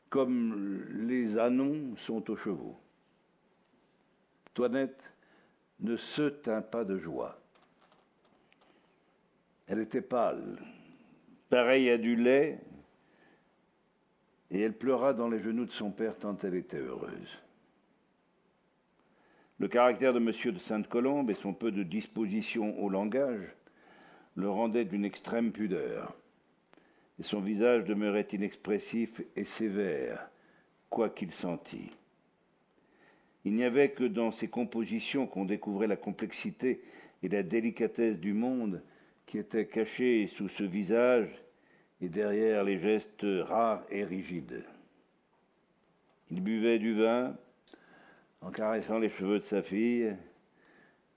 comme 0.09 1.07
les 1.07 1.37
anons 1.37 1.95
sont 1.97 2.31
aux 2.31 2.37
chevaux. 2.37 2.79
Toinette 4.57 5.13
ne 5.81 5.99
se 5.99 6.31
tint 6.31 6.63
pas 6.63 6.87
de 6.87 6.97
joie. 6.97 7.39
Elle 9.67 9.81
était 9.81 10.01
pâle, 10.01 10.57
pareille 11.51 11.91
à 11.91 11.99
du 11.99 12.17
lait, 12.17 12.59
et 14.51 14.63
elle 14.63 14.73
pleura 14.73 15.13
dans 15.13 15.29
les 15.29 15.41
genoux 15.41 15.67
de 15.67 15.73
son 15.73 15.91
père 15.91 16.17
tant 16.17 16.39
elle 16.39 16.55
était 16.55 16.79
heureuse. 16.79 17.39
Le 19.59 19.69
caractère 19.69 20.15
de 20.15 20.21
M. 20.21 20.55
de 20.55 20.59
Sainte-Colombe 20.59 21.29
et 21.29 21.35
son 21.35 21.53
peu 21.53 21.71
de 21.71 21.83
disposition 21.83 22.83
au 22.83 22.89
langage 22.89 23.55
le 24.37 24.49
rendaient 24.49 24.87
d'une 24.87 25.05
extrême 25.05 25.53
pudeur, 25.53 26.17
et 27.19 27.25
son 27.25 27.43
visage 27.43 27.85
demeurait 27.85 28.29
inexpressif 28.33 29.21
et 29.37 29.45
sévère, 29.45 30.31
quoi 30.89 31.11
qu'il 31.11 31.33
sentît. 31.33 31.91
Il 33.47 33.55
n'y 33.55 33.63
avait 33.63 33.91
que 33.91 34.03
dans 34.03 34.33
ses 34.33 34.49
compositions 34.49 35.29
qu'on 35.29 35.45
découvrait 35.45 35.87
la 35.87 35.95
complexité 35.95 36.83
et 37.23 37.29
la 37.29 37.45
délicatesse 37.45 38.19
du 38.19 38.33
monde 38.33 38.83
qui 39.25 39.39
était 39.39 39.69
caché 39.69 40.27
sous 40.27 40.49
ce 40.49 40.65
visage 40.65 41.29
et 42.01 42.09
derrière 42.09 42.65
les 42.65 42.81
gestes 42.81 43.25
rares 43.25 43.85
et 43.89 44.03
rigides. 44.03 44.65
Il 46.33 46.43
buvait 46.43 46.81
du 46.81 46.95
vin 47.01 47.37
en 48.41 48.51
caressant 48.51 48.99
les 48.99 49.11
cheveux 49.11 49.39
de 49.39 49.45
sa 49.45 49.63
fille, 49.63 50.17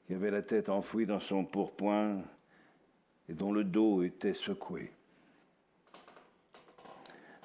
qui 0.05 0.13
avait 0.13 0.29
la 0.29 0.43
tête 0.43 0.69
enfouie 0.69 1.07
dans 1.07 1.19
son 1.19 1.43
pourpoint 1.43 2.21
et 3.27 3.33
dont 3.33 3.51
le 3.51 3.63
dos 3.63 4.03
était 4.03 4.35
secoué. 4.35 4.91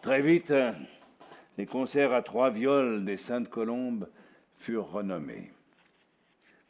Très 0.02 0.20
vite, 0.20 0.52
les 1.56 1.64
concerts 1.64 2.12
à 2.12 2.20
trois 2.20 2.50
violes 2.50 3.06
des 3.06 3.16
Saintes 3.16 3.48
Colombes 3.48 4.10
furent 4.58 4.90
renommés. 4.90 5.50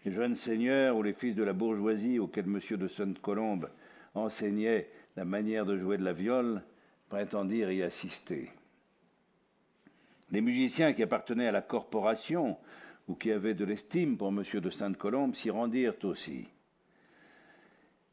Les 0.05 0.13
jeunes 0.13 0.35
seigneurs 0.35 0.97
ou 0.97 1.03
les 1.03 1.15
fils 1.15 1.35
de 1.35 1.43
la 1.43 1.53
bourgeoisie 1.53 2.19
auxquels 2.19 2.45
M. 2.45 2.61
de 2.77 2.89
Sainte-Colombe 2.89 3.71
enseignait 4.15 4.91
la 5.17 5.25
manière 5.25 5.65
de 5.65 5.79
jouer 5.79 5.97
de 5.97 6.05
la 6.05 6.13
viole 6.13 6.63
prétendirent 7.09 7.73
y 7.73 7.83
assister. 7.83 8.51
Les 10.31 10.41
musiciens 10.41 10.93
qui 10.93 11.03
appartenaient 11.03 11.47
à 11.47 11.53
la 11.53 11.63
corporation 11.63 12.57
ou 13.09 13.15
qui 13.15 13.31
avaient 13.31 13.55
de 13.55 13.65
l'estime 13.65 14.17
pour 14.17 14.29
M. 14.29 14.43
de 14.53 14.71
Sainte-Colombe 14.71 15.35
s'y 15.35 15.51
rendirent 15.51 15.95
aussi. 16.03 16.49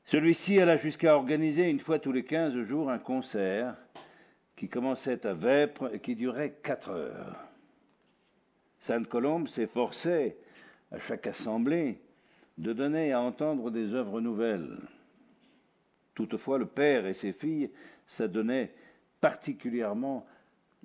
Celui-ci 0.06 0.60
alla 0.60 0.78
jusqu'à 0.78 1.16
organiser 1.16 1.70
une 1.70 1.80
fois 1.80 2.00
tous 2.00 2.12
les 2.12 2.24
quinze 2.24 2.58
jours 2.64 2.90
un 2.90 3.00
concert 3.00 3.76
qui 4.56 4.68
commençait 4.68 5.26
à 5.26 5.34
Vêpres 5.34 5.94
et 5.94 6.00
qui 6.00 6.16
durait 6.16 6.58
quatre 6.62 6.90
heures. 6.90 7.51
Sainte-Colombe 8.82 9.48
s'efforçait, 9.48 10.38
à 10.92 11.00
chaque 11.00 11.28
assemblée, 11.28 12.00
de 12.58 12.74
donner 12.74 13.14
à 13.14 13.22
entendre 13.22 13.72
des 13.72 13.94
œuvres 13.94 14.20
nouvelles. 14.20 14.78
Toutefois, 16.16 16.58
le 16.58 16.66
père 16.66 17.06
et 17.06 17.14
ses 17.14 17.32
filles 17.32 17.72
s'adonnaient 18.06 18.74
particulièrement 19.22 20.26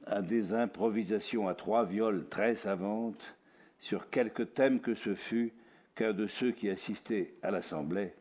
à 0.06 0.22
des 0.22 0.52
improvisations 0.52 1.48
à 1.48 1.54
trois 1.54 1.84
viols 1.84 2.28
très 2.28 2.54
savantes 2.54 3.36
sur 3.78 4.08
quelque 4.10 4.42
thème 4.42 4.80
que 4.80 4.94
ce 4.94 5.14
fût 5.14 5.52
qu'un 5.94 6.12
de 6.12 6.26
ceux 6.26 6.52
qui 6.52 6.68
assistaient 6.68 7.34
à 7.42 7.50
l'assemblée 7.50 8.12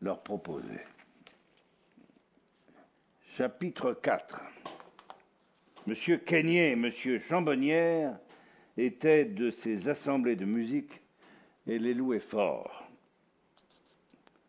leur 0.00 0.22
proposait. 0.22 0.86
Chapitre 3.36 3.92
4 3.92 4.40
Monsieur 5.86 6.16
Quénier 6.16 6.70
et 6.70 6.76
Monsieur 6.76 7.18
Chambonnière 7.18 8.18
étaient 8.76 9.24
de 9.24 9.50
ces 9.50 9.88
assemblées 9.88 10.36
de 10.36 10.44
musique 10.44 11.00
et 11.66 11.78
les 11.78 11.94
louaient 11.94 12.20
fort. 12.20 12.86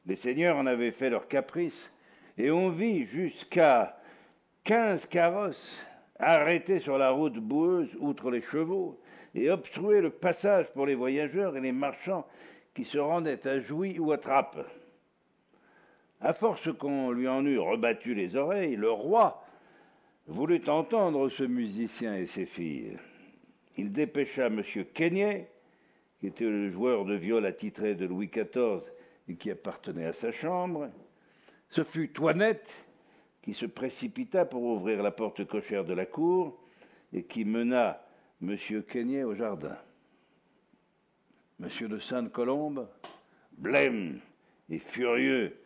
Les 0.06 0.16
seigneurs 0.16 0.58
en 0.58 0.66
avaient 0.66 0.92
fait 0.92 1.10
leur 1.10 1.28
caprice 1.28 1.94
et 2.38 2.52
on 2.52 2.70
vit 2.70 3.06
jusqu'à 3.06 3.98
quinze 4.64 5.06
carrosses 5.06 5.80
arrêtés 6.20 6.80
sur 6.80 6.98
la 6.98 7.12
route 7.12 7.38
boueuse 7.38 7.96
outre 8.00 8.32
les 8.32 8.42
chevaux 8.42 9.00
et 9.36 9.50
obstruer 9.50 10.02
le 10.02 10.10
passage 10.10 10.72
pour 10.74 10.86
les 10.86 10.96
voyageurs 10.96 11.58
et 11.58 11.62
les 11.62 11.72
marchands 11.72 12.28
qui 12.74 12.84
se 12.84 12.98
rendaient 12.98 13.48
à 13.48 13.60
Jouy 13.60 14.00
ou 14.00 14.12
à 14.12 14.18
Trappes. 14.18 14.68
À 16.22 16.34
force 16.34 16.72
qu'on 16.78 17.12
lui 17.12 17.28
en 17.28 17.46
eût 17.46 17.60
rebattu 17.60 18.14
les 18.14 18.36
oreilles, 18.36 18.76
le 18.76 18.92
roi 18.92 19.44
voulut 20.28 20.62
entendre 20.68 21.30
ce 21.30 21.44
musicien 21.44 22.16
et 22.16 22.26
ses 22.26 22.46
filles. 22.46 22.98
Il 23.78 23.92
dépêcha 23.92 24.48
M. 24.48 24.62
Quénier, 24.94 25.48
qui 26.20 26.28
était 26.28 26.46
le 26.46 26.70
joueur 26.70 27.06
de 27.06 27.16
viol 27.16 27.46
attitré 27.46 27.96
de 27.96 28.06
Louis 28.06 28.28
XIV 28.28 28.92
et 29.28 29.36
qui 29.36 29.52
appartenait 29.52 30.06
à 30.06 30.14
sa 30.14 30.32
chambre. 30.32 30.90
Ce 31.70 31.84
fut 31.84 32.10
Toinette 32.10 32.74
qui 33.42 33.54
se 33.54 33.66
précipita 33.66 34.46
pour 34.46 34.64
ouvrir 34.64 35.04
la 35.04 35.12
porte 35.12 35.46
cochère 35.46 35.84
de 35.84 35.94
la 35.94 36.06
cour 36.06 36.58
et 37.12 37.24
qui 37.24 37.46
mena 37.46 38.06
M. 38.42 38.58
Quénier 38.88 39.24
au 39.24 39.36
jardin. 39.36 39.78
M. 41.62 41.88
de 41.88 41.98
Sainte-Colombe, 41.98 42.88
blême 43.58 44.20
et 44.70 44.80
furieux 44.80 45.58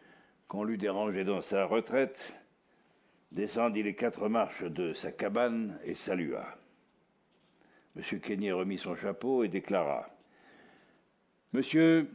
qu'on 0.48 0.64
l'eût 0.64 0.78
dérangé 0.78 1.24
dans 1.24 1.42
sa 1.42 1.66
retraite, 1.66 2.34
descendit 3.32 3.84
les 3.84 3.96
quatre 3.96 4.30
marches 4.30 4.64
de 4.64 4.94
sa 4.94 5.12
cabane 5.12 5.80
et 5.84 5.96
salua. 5.96 6.58
M. 7.98 8.20
Quénier 8.20 8.52
remit 8.52 8.78
son 8.78 8.96
chapeau 8.96 9.44
et 9.44 9.48
déclara 9.48 10.08
Monsieur, 11.52 12.08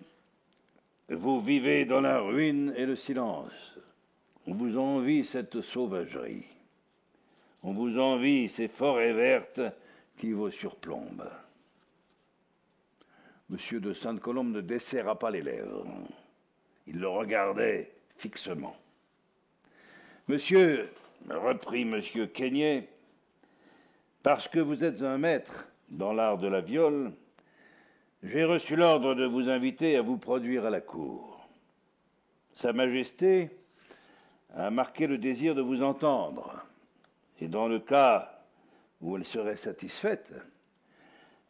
vous 1.08 1.40
vivez 1.40 1.84
dans 1.84 2.00
la 2.00 2.20
ruine 2.20 2.72
et 2.76 2.86
le 2.86 2.94
silence. 2.94 3.78
On 4.46 4.54
vous 4.54 4.78
envie 4.78 5.24
cette 5.24 5.60
sauvagerie. 5.60 6.46
On 7.64 7.72
vous 7.72 7.98
envie 7.98 8.48
ces 8.48 8.68
forêts 8.68 9.12
vertes 9.12 9.60
qui 10.18 10.30
vous 10.30 10.52
surplombent. 10.52 11.28
Monsieur 13.50 13.80
de 13.80 13.92
Sainte-Colombe 13.92 14.52
ne 14.52 14.60
desserra 14.60 15.18
pas 15.18 15.32
les 15.32 15.42
lèvres. 15.42 15.84
Il 16.86 17.00
le 17.00 17.08
regardait 17.08 17.90
fixement. 18.18 18.76
Monsieur, 20.28 20.90
reprit 21.28 21.84
monsieur 21.84 22.26
Quénier, 22.26 22.88
parce 24.22 24.46
que 24.46 24.60
vous 24.60 24.84
êtes 24.84 25.02
un 25.02 25.18
maître 25.18 25.66
dans 25.92 26.12
l'art 26.12 26.38
de 26.38 26.48
la 26.48 26.62
viole, 26.62 27.12
j'ai 28.22 28.44
reçu 28.44 28.76
l'ordre 28.76 29.14
de 29.14 29.26
vous 29.26 29.48
inviter 29.48 29.96
à 29.96 30.02
vous 30.02 30.16
produire 30.16 30.64
à 30.64 30.70
la 30.70 30.80
cour. 30.80 31.46
Sa 32.52 32.72
Majesté 32.72 33.50
a 34.54 34.70
marqué 34.70 35.06
le 35.06 35.18
désir 35.18 35.54
de 35.54 35.60
vous 35.60 35.82
entendre, 35.82 36.64
et 37.40 37.48
dans 37.48 37.68
le 37.68 37.78
cas 37.78 38.42
où 39.00 39.16
elle 39.16 39.24
serait 39.24 39.56
satisfaite, 39.56 40.32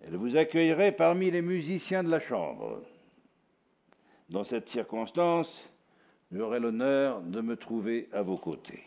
elle 0.00 0.16
vous 0.16 0.36
accueillerait 0.36 0.92
parmi 0.92 1.30
les 1.30 1.42
musiciens 1.42 2.02
de 2.02 2.10
la 2.10 2.20
chambre. 2.20 2.82
Dans 4.28 4.44
cette 4.44 4.68
circonstance, 4.68 5.68
j'aurai 6.32 6.58
l'honneur 6.58 7.20
de 7.20 7.40
me 7.40 7.56
trouver 7.56 8.08
à 8.12 8.22
vos 8.22 8.38
côtés. 8.38 8.82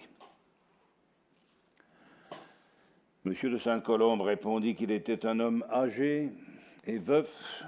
Monsieur 3.25 3.49
de 3.49 3.57
Saint-Colombe 3.57 4.21
répondit 4.21 4.75
qu'il 4.75 4.91
était 4.91 5.25
un 5.25 5.39
homme 5.39 5.65
âgé 5.71 6.29
et 6.85 6.99
veuf, 6.99 7.63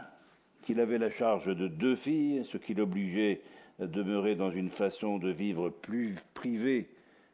qu'il 0.61 0.79
avait 0.79 0.99
la 0.99 1.09
charge 1.09 1.47
de 1.47 1.67
deux 1.67 1.95
filles, 1.95 2.45
ce 2.45 2.59
qui 2.59 2.75
l'obligeait 2.75 3.41
à 3.81 3.87
demeurer 3.87 4.35
dans 4.35 4.51
une 4.51 4.69
façon 4.69 5.17
de 5.17 5.31
vivre 5.31 5.69
plus 5.69 6.15
privée 6.35 6.87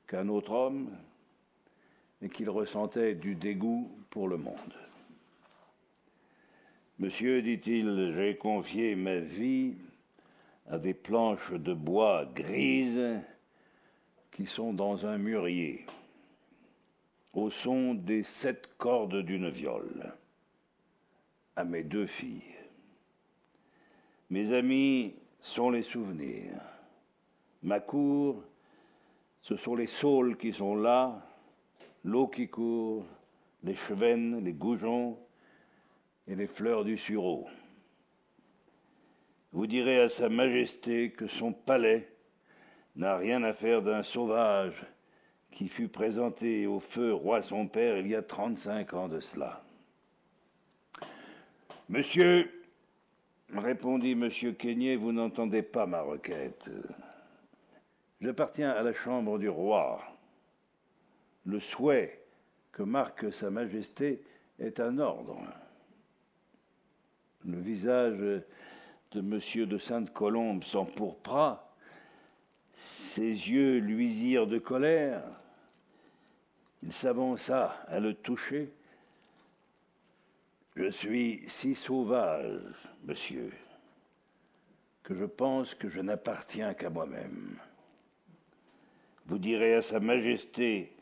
qu'un 0.08 0.30
autre 0.30 0.54
homme, 0.54 0.90
et 2.22 2.30
qu'il 2.30 2.50
ressentait 2.50 3.14
du 3.14 3.36
dégoût 3.36 3.92
pour 4.10 4.30
le 4.30 4.38
monde. 4.38 4.56
Monsieur, 7.00 7.42
dit-il, 7.42 8.14
j'ai 8.16 8.38
confié 8.38 8.96
ma 8.96 9.18
vie 9.18 9.74
à 10.70 10.78
des 10.78 10.94
planches 10.94 11.52
de 11.52 11.74
bois 11.74 12.24
grises 12.34 13.20
qui 14.32 14.46
sont 14.46 14.72
dans 14.72 15.06
un 15.06 15.18
mûrier, 15.18 15.86
au 17.34 17.50
son 17.50 17.96
des 17.96 18.24
sept 18.24 18.69
cordes 18.78 19.22
d'une 19.24 19.50
viole, 19.50 20.13
à 21.56 21.63
mes 21.63 21.84
deux 21.84 22.06
filles. 22.06 22.41
Mes 24.30 24.54
amis 24.54 25.15
sont 25.39 25.69
les 25.69 25.82
souvenirs. 25.82 26.62
Ma 27.62 27.80
cour 27.80 28.43
Ce 29.41 29.58
sont 29.58 29.76
les 29.76 29.88
saules 29.88 30.38
qui 30.38 30.54
sont 30.54 30.76
là, 30.76 31.22
l'eau 32.04 32.28
qui 32.28 32.48
court, 32.48 33.06
les 33.63 33.76
chevennes, 33.76 34.43
les 34.43 34.54
goujons 34.54 35.17
et 36.28 36.36
les 36.36 36.48
fleurs 36.48 36.86
du 36.86 36.98
sureau. 36.98 37.48
Vous 39.52 39.67
direz 39.67 40.00
à 40.00 40.10
Sa 40.10 40.30
Majesté 40.30 41.12
que 41.12 41.28
son 41.28 41.52
palais 41.52 42.10
n'a 42.96 43.17
rien 43.17 43.43
à 43.43 43.54
faire 43.54 43.82
d'un 43.82 44.04
sauvage 44.04 44.86
qui 45.54 45.68
fut 45.68 45.88
présenté 45.88 46.66
au 46.66 46.80
feu 46.80 47.13
roi 47.13 47.42
son 47.42 47.68
père 47.68 47.98
il 47.98 48.08
y 48.08 48.16
a 48.16 48.22
trente-cinq 48.22 48.94
ans 48.94 49.08
de 49.08 49.20
cela. 49.20 49.63
Monsieur, 51.89 52.50
répondit 53.54 54.16
monsieur 54.16 54.54
Quénier, 54.54 54.96
vous 54.96 55.12
n'entendez 55.12 55.62
pas 55.62 55.86
ma 55.86 56.02
requête. 56.02 56.70
J'appartiens 58.22 58.72
à 58.72 58.82
la 58.84 58.94
chambre 58.94 59.38
du 59.38 59.50
roi. 59.50 60.02
Le 61.46 61.60
souhait 61.60 62.22
que 62.72 62.84
marque 62.84 63.32
Sa 63.32 63.50
Majesté 63.50 64.24
est 64.60 64.80
un 64.80 64.98
ordre. 64.98 65.38
Le 67.46 67.60
visage 67.60 68.42
de 69.12 69.22
monsieur 69.22 69.66
de 69.66 69.78
Sainte-Colombe 69.78 70.63
s'empourpra, 70.63 71.76
ses 72.76 73.50
yeux 73.50 73.78
luisirent 73.78 74.48
de 74.48 74.58
colère, 74.58 75.22
il 76.84 76.91
s'avança 76.91 77.78
à 77.88 78.00
le 78.00 78.13
toucher. 78.13 78.69
Je 80.76 80.91
suis 80.91 81.43
si 81.48 81.76
sauvage, 81.76 82.62
monsieur, 83.06 83.52
que 85.04 85.15
je 85.15 85.26
pense 85.26 85.74
que 85.76 85.88
je 85.88 86.02
n'appartiens 86.02 86.74
qu'à 86.74 86.89
moi-même. 86.89 87.58
Vous 89.28 89.38
direz 89.38 89.76
à 89.76 89.82
Sa 89.82 90.00
Majesté 90.00 90.93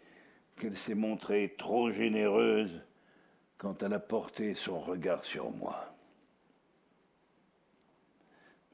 qu'elle 0.59 0.77
s'est 0.77 0.95
montrée 0.95 1.55
trop 1.57 1.91
généreuse 1.91 2.81
quand 3.57 3.81
elle 3.81 3.93
a 3.93 3.99
porté 3.99 4.53
son 4.53 4.79
regard 4.79 5.25
sur 5.25 5.49
moi. 5.49 5.95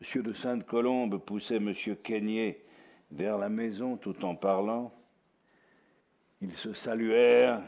Monsieur 0.02 0.24
de 0.24 0.34
Sainte-Colombe 0.34 1.18
poussait 1.18 1.60
Monsieur 1.60 1.96
Quénier 1.96 2.66
vers 3.12 3.38
la 3.38 3.50
maison 3.50 3.96
tout 3.96 4.26
en 4.26 4.36
parlant. 4.36 4.92
Ils 6.42 6.56
se 6.56 6.74
saluèrent. 6.74 7.62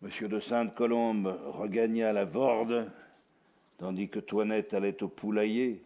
Monsieur 0.00 0.26
de 0.26 0.40
Sainte-Colombe 0.40 1.38
regagna 1.44 2.14
la 2.14 2.24
Vorde, 2.24 2.90
tandis 3.76 4.08
que 4.08 4.20
Toinette 4.20 4.72
allait 4.72 5.02
au 5.02 5.08
poulailler, 5.08 5.82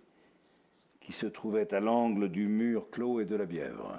qui 1.00 1.12
se 1.12 1.26
trouvait 1.26 1.74
à 1.74 1.81
l'angle 1.81 2.28
du 2.28 2.46
mur 2.46 2.88
clos 2.90 3.18
et 3.18 3.24
de 3.24 3.35
la 3.35 3.46
Bièvre. 3.46 3.98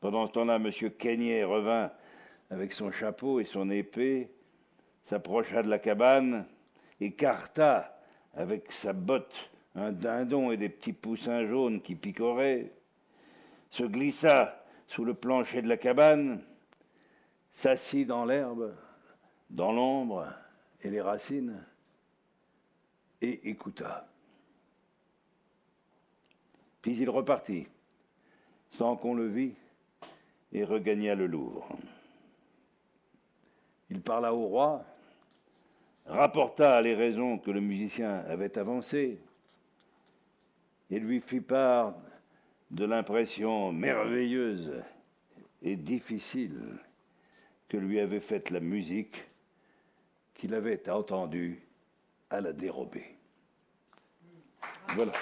Pendant 0.00 0.26
ce 0.26 0.32
temps-là, 0.32 0.58
Monsieur 0.58 0.90
Quénier 0.90 1.44
revint 1.44 1.92
avec 2.50 2.74
son 2.74 2.90
chapeau 2.90 3.40
et 3.40 3.44
son 3.44 3.70
épée, 3.70 4.28
s'approcha 5.02 5.62
de 5.62 5.70
la 5.70 5.78
cabane, 5.78 6.44
écarta 7.00 7.98
avec 8.34 8.70
sa 8.70 8.92
botte 8.92 9.50
un 9.74 9.92
dindon 9.92 10.50
et 10.50 10.58
des 10.58 10.68
petits 10.68 10.92
poussins 10.92 11.46
jaunes 11.46 11.80
qui 11.80 11.94
picoraient, 11.94 12.70
se 13.70 13.84
glissa 13.84 14.58
sous 14.88 15.04
le 15.04 15.14
plancher 15.14 15.62
de 15.62 15.68
la 15.68 15.76
cabane, 15.76 16.42
s'assit 17.52 18.06
dans 18.06 18.24
l'herbe, 18.24 18.74
dans 19.50 19.72
l'ombre 19.72 20.26
et 20.82 20.90
les 20.90 21.00
racines, 21.00 21.62
et 23.20 23.48
écouta. 23.48 24.08
Puis 26.80 26.96
il 26.96 27.10
repartit, 27.10 27.68
sans 28.70 28.96
qu'on 28.96 29.14
le 29.14 29.26
vît, 29.26 29.54
et 30.52 30.64
regagna 30.64 31.14
le 31.14 31.26
Louvre. 31.26 31.68
Il 33.90 34.00
parla 34.00 34.32
au 34.34 34.46
roi, 34.46 34.84
rapporta 36.06 36.80
les 36.80 36.94
raisons 36.94 37.38
que 37.38 37.50
le 37.50 37.60
musicien 37.60 38.24
avait 38.26 38.56
avancées, 38.56 39.20
et 40.90 40.98
lui 40.98 41.20
fit 41.20 41.40
part 41.40 41.94
de 42.70 42.84
l'impression 42.84 43.72
merveilleuse 43.72 44.82
et 45.62 45.76
difficile 45.76 46.78
que 47.68 47.76
lui 47.76 48.00
avait 48.00 48.20
faite 48.20 48.50
la 48.50 48.60
musique 48.60 49.16
qu'il 50.34 50.54
avait 50.54 50.88
entendue 50.88 51.60
à 52.30 52.40
la 52.40 52.52
dérobée. 52.52 53.16
Voilà. 54.94 55.12